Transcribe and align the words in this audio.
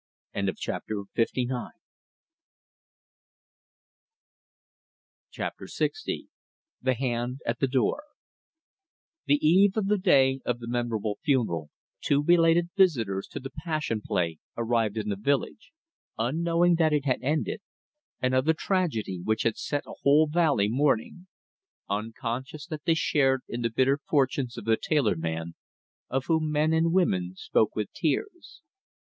CHAPTER 0.33 1.03
LX. 1.15 1.71
THE 6.83 6.93
HAND 6.95 7.39
AT 7.45 7.59
THE 7.59 7.67
DOOR 7.67 8.01
The 9.27 9.47
eve 9.47 9.77
of 9.77 9.85
the 9.85 9.99
day 9.99 10.39
of 10.43 10.57
the 10.57 10.67
memorable 10.67 11.19
funeral 11.23 11.69
two 12.03 12.23
belated 12.23 12.69
visitors 12.75 13.27
to 13.27 13.39
the 13.39 13.51
Passion 13.51 14.01
Play 14.03 14.39
arrived 14.57 14.97
in 14.97 15.09
the 15.09 15.15
village, 15.15 15.71
unknowing 16.17 16.77
that 16.77 16.93
it 16.93 17.05
had 17.05 17.21
ended, 17.21 17.61
and 18.19 18.33
of 18.33 18.45
the 18.45 18.55
tragedy 18.55 19.21
which 19.23 19.43
had 19.43 19.55
set 19.55 19.83
a 19.85 19.93
whole 20.01 20.25
valley 20.25 20.67
mourning; 20.67 21.27
unconscious 21.87 22.65
that 22.65 22.85
they 22.85 22.95
shared 22.95 23.41
in 23.47 23.61
the 23.61 23.69
bitter 23.69 23.99
fortunes 24.09 24.57
of 24.57 24.65
the 24.65 24.77
tailor 24.81 25.15
man, 25.15 25.53
of 26.09 26.25
whom 26.25 26.51
men 26.51 26.73
and 26.73 26.91
women 26.91 27.33
spoke 27.35 27.75
with 27.75 27.93
tears. 27.93 28.63